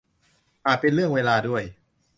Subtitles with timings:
[0.65, 1.63] อาจเป็นเรื่องเวลาด้วย